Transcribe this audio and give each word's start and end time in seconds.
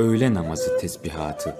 Öğle 0.00 0.34
namazı 0.34 0.78
tesbihatı. 0.78 1.56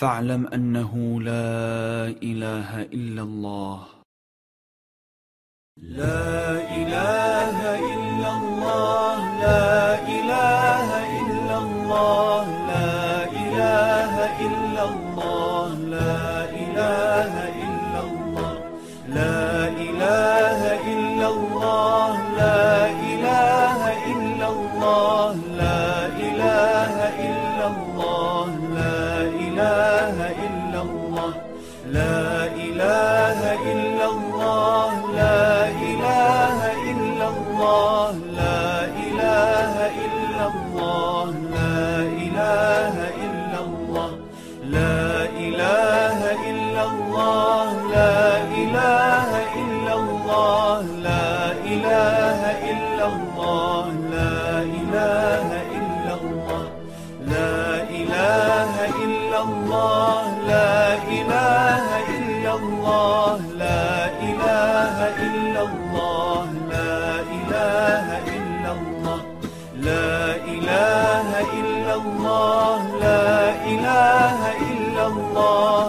فاعلم 0.00 0.42
أنه 0.56 0.92
لا 1.30 1.50
إله 2.30 2.70
إلا 2.98 3.22
الله. 3.28 3.78
لا 5.98 6.22
إله 6.80 7.58
إلا 7.92 8.30
الله. 8.40 9.18
لا 9.44 9.72
إله 10.18 10.88
إلا 11.20 11.56
الله. 11.64 12.31
all. 37.72 38.61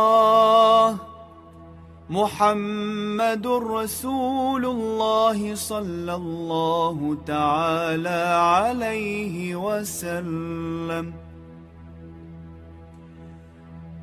الله 0.00 0.96
محمد 2.10 3.46
رسول 3.46 4.64
الله 4.66 5.54
صلى 5.54 6.14
الله 6.14 7.16
تعالى 7.26 8.22
عليه 8.58 9.54
وسلم. 9.54 11.12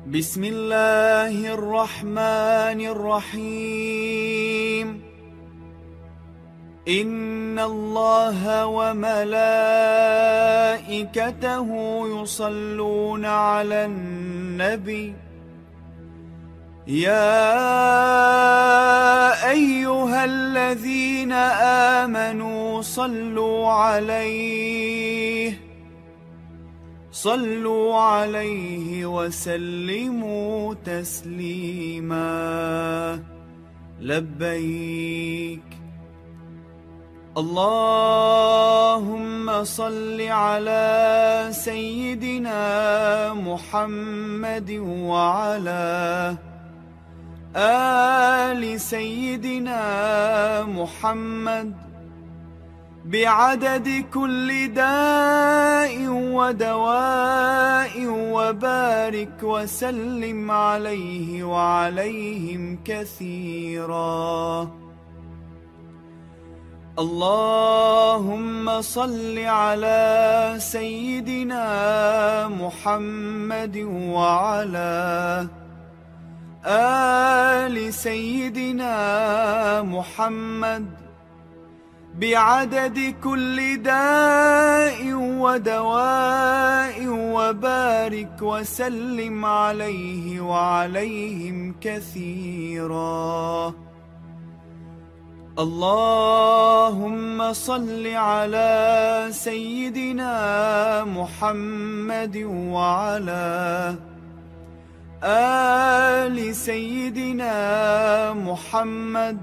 بسم 0.08 0.44
الله 0.44 1.54
الرحمن 1.54 2.80
الرحيم. 2.96 4.88
إن 6.88 7.58
الله 7.58 8.66
وملائكته 8.66 9.28
يصلون 12.22 13.24
على 13.24 13.84
النبي 13.84 15.27
يا 16.88 17.20
أيها 19.50 20.24
الذين 20.24 21.32
آمنوا 22.02 22.82
صلوا 22.82 23.68
عليه 23.68 25.60
صلوا 27.12 27.94
عليه 27.94 29.06
وسلموا 29.06 30.74
تسليما. 30.84 32.18
لبيك. 34.00 35.60
اللهم 37.38 39.64
صل 39.64 40.20
على 40.20 41.48
سيدنا 41.50 43.34
محمد 43.34 44.70
وعلى 44.88 46.36
آل 47.56 48.80
سيدنا 48.80 49.82
محمد 50.64 51.72
بعدد 53.04 54.04
كل 54.14 54.74
داء 54.74 56.08
ودواء 56.08 58.06
وبارك 58.06 59.42
وسلم 59.42 60.50
عليه 60.50 61.44
وعليهم 61.44 62.78
كثيراً. 62.84 64.68
اللهم 66.98 68.82
صل 68.82 69.38
على 69.38 70.54
سيدنا 70.58 71.68
محمد 72.48 73.76
وعلى 73.86 75.46
آل 76.68 77.94
سيدنا 77.94 78.92
محمد 79.82 80.86
بعدد 82.18 83.14
كل 83.24 83.82
داء 83.82 85.14
ودواء 85.14 87.06
وبارك 87.08 88.42
وسلم 88.42 89.44
عليه 89.44 90.40
وعليهم 90.40 91.74
كثيراً. 91.80 93.74
اللهم 95.58 97.52
صل 97.52 98.06
على 98.06 99.26
سيدنا 99.30 100.34
محمد 101.04 102.36
وعلى 102.46 103.94
آل 105.24 106.54
سيدنا 106.54 108.32
محمد 108.32 109.38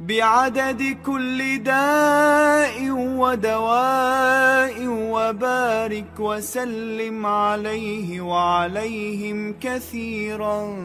بعدد 0.00 0.96
كل 1.06 1.62
داء 1.62 2.90
ودواء 2.90 4.86
وبارك 4.86 6.12
وسلم 6.18 7.26
عليه 7.26 8.20
وعليهم 8.20 9.54
كثيرا 9.60 10.76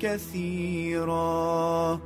كثيرا. 0.00 2.00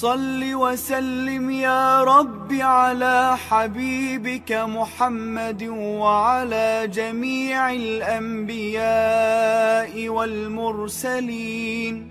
صل 0.00 0.54
وسلم 0.54 1.50
يا 1.50 2.04
رب 2.04 2.52
على 2.52 3.36
حبيبك 3.48 4.52
محمد 4.52 5.62
وعلى 5.72 6.90
جميع 6.94 7.72
الأنبياء 7.72 10.08
والمرسلين 10.08 12.10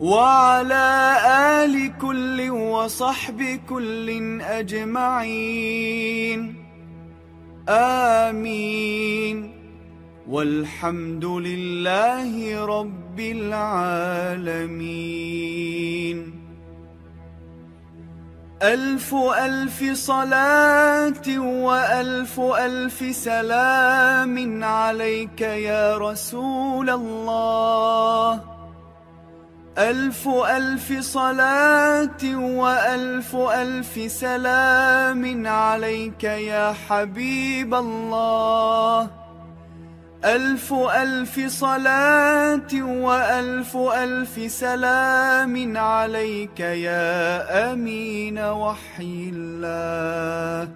وعلى 0.00 1.16
آل 1.64 1.98
كل 1.98 2.50
وصحب 2.50 3.60
كل 3.68 4.40
أجمعين. 4.42 6.54
آمين. 7.68 9.56
والحمد 10.28 11.24
لله 11.24 12.66
رب 12.66 13.20
العالمين. 13.20 16.05
ألف 18.62 19.14
ألف 19.14 19.92
صلاة 19.92 21.38
وألف 21.38 22.40
ألف 22.40 23.16
سلام 23.16 24.64
عليك 24.64 25.40
يا 25.40 25.96
رسول 25.98 26.90
الله. 26.90 28.40
ألف 29.78 30.28
ألف 30.28 31.00
صلاة 31.00 32.22
وألف 32.34 33.36
ألف 33.36 34.12
سلام 34.12 35.46
عليك 35.46 36.24
يا 36.24 36.74
حبيب 36.88 37.74
الله. 37.74 39.25
ألف 40.24 40.72
ألف 40.72 41.40
صلاة 41.46 42.72
وألف 42.82 43.76
ألف 43.76 44.52
سلام 44.52 45.76
عليك 45.76 46.60
يا 46.60 47.72
أمين 47.72 48.38
وحي 48.38 49.30
الله. 49.34 50.68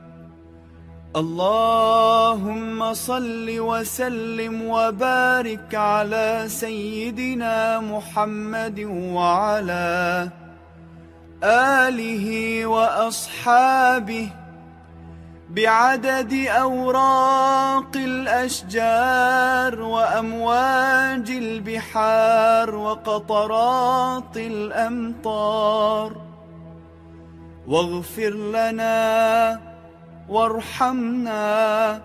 اللهم 1.16 2.94
صل 2.94 3.46
وسلم 3.50 4.62
وبارك 4.62 5.74
على 5.74 6.44
سيدنا 6.46 7.80
محمد 7.80 8.80
وعلى 8.90 10.28
آله 11.42 12.26
وأصحابه 12.66 14.28
بعدد 15.50 16.46
أوراق 16.48 17.96
الأشجار 17.96 19.82
وأمواج 19.82 21.30
البحار 21.30 22.74
وقطرات 22.74 24.36
الأمطار. 24.36 26.16
واغفر 27.66 28.30
لنا 28.30 29.60
وارحمنا 30.28 32.00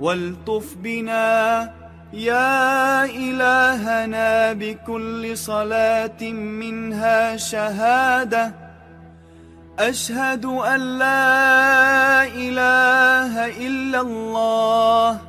والطف 0.00 0.74
بنا. 0.76 1.72
يا 2.12 3.04
إلهنا 3.04 4.52
بكل 4.52 5.38
صلاة 5.38 6.22
منها 6.30 7.36
شهادة. 7.36 8.69
أشهد 9.80 10.44
أن 10.44 10.98
لا 10.98 12.24
إله 12.28 13.32
إلا 13.66 14.00
الله 14.00 15.20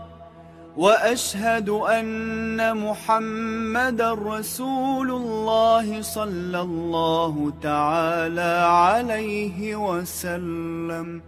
وأشهد 0.78 1.70
أن 1.70 2.78
محمد 2.78 4.02
رسول 4.02 5.12
الله 5.12 6.02
صلى 6.02 6.62
الله 6.62 7.54
تعالى 7.64 8.54
عليه 8.68 9.76
وسلم. 9.76 11.22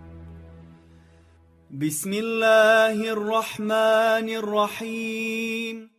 بسم 1.72 2.12
الله 2.14 2.98
الرحمن 3.08 4.28
الرحيم. 4.44 5.93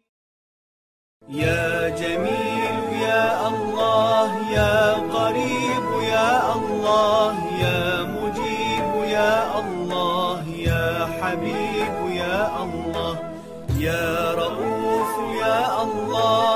يا 1.28 1.88
جميل 1.88 3.00
يا 3.02 3.48
الله 3.48 4.50
يا 4.50 4.92
قريب 4.92 5.86
يا 6.02 6.54
الله 6.54 7.34
يا 7.60 8.02
مجيب 8.02 9.10
يا 9.10 9.58
الله 9.60 10.44
يا 10.48 11.08
حبيب 11.20 11.96
يا 12.16 12.62
الله 12.62 13.18
يا 13.78 14.32
رؤوف 14.34 15.12
يا 15.40 15.82
الله. 15.82 16.53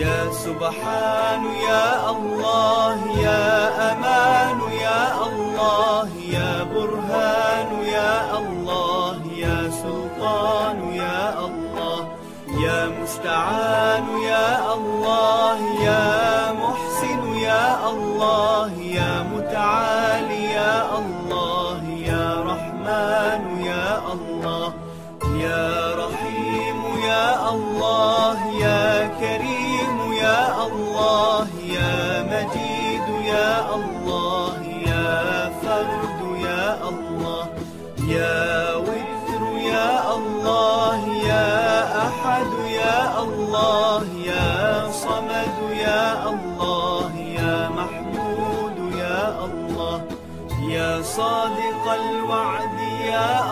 يا 0.00 0.32
سبحان 0.32 1.44
يا 1.68 2.10
الله 2.10 2.98
يا 3.20 3.48
أمان 3.92 4.58
يا 4.72 5.02
الله 5.28 6.08
يا 6.36 6.52
برهان 6.74 7.70
يا 7.84 8.38
الله 8.38 9.16
يا 9.36 9.58
سلطان 9.82 10.78
يا 10.92 11.44
الله 11.46 12.00
يا 12.64 12.80
مستعان 13.02 14.06
يا 14.32 14.74
الله 14.74 15.58
يا 15.84 16.19
الله. 36.92 37.48
يا 38.08 38.74
وتر 38.76 39.42
يا 39.58 40.14
الله 40.16 40.98
يا 41.26 41.48
أحد 42.06 42.50
يا 42.66 43.22
الله 43.22 44.02
يا 44.24 44.90
صمد 44.90 45.56
يا 45.72 46.28
الله 46.30 47.10
يا 47.16 47.68
محمود 47.68 48.76
يا 48.98 49.44
الله 49.44 50.02
يا 50.68 51.02
صادق 51.02 51.84
الوعد 51.92 52.78
يا 53.04 53.49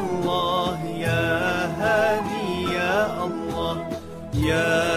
الله. 0.00 0.78
يا 1.06 1.28
هادي 1.80 2.72
يا 2.74 3.24
الله. 3.24 3.76
يا 4.34 4.89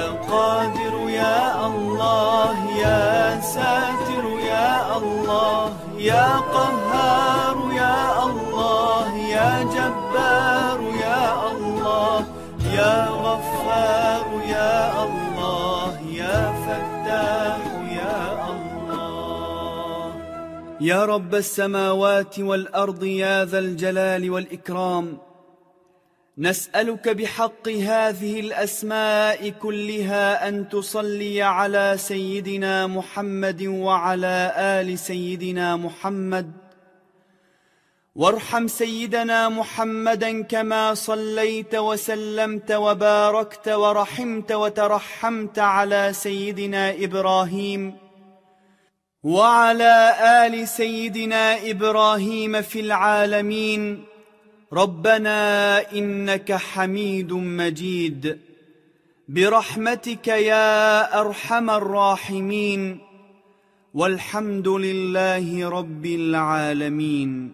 يا 20.84 21.06
رب 21.06 21.36
السماوات 21.36 22.40
والأرض 22.40 23.04
يا 23.04 23.46
ذا 23.46 23.60
الجلال 23.60 24.30
والإكرام. 24.30 25.18
نسألك 26.38 27.10
بحق 27.10 27.70
هذه 27.70 28.40
الأسماء 28.40 29.50
كلها 29.50 30.48
أن 30.48 30.70
تصلي 30.70 31.42
على 31.42 31.96
سيدنا 31.98 32.88
محمد 32.88 33.63
وعلى 33.63 34.54
آل 34.58 35.00
سيدنا 35.00 35.75
محمد. 35.75 36.52
وارحم 38.16 38.68
سيدنا 38.68 39.50
محمدا 39.50 40.44
كما 40.44 40.94
صليت 40.94 41.75
وسلمت 41.75 42.72
وباركت 42.72 43.70
ورحمت 43.70 44.52
وترحمت 44.52 45.60
على 45.60 46.13
سيدنا 46.13 46.92
إبراهيم. 46.92 48.02
وعلى 49.24 50.15
آل 50.22 50.68
سيدنا 50.68 51.70
إبراهيم 51.70 52.62
في 52.62 52.80
العالمين. 52.80 54.03
ربنا 54.74 55.92
إنك 55.92 56.51
حميد 56.51 57.34
مجيد. 57.34 58.39
برحمتك 59.27 60.27
يا 60.27 61.20
أرحم 61.22 61.70
الراحمين. 61.70 63.00
والحمد 63.94 64.68
لله 64.68 65.70
رب 65.70 66.06
العالمين. 66.06 67.53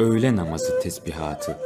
Öğle 0.00 0.36
namazı 0.36 0.80
tesbihatı 0.80 1.58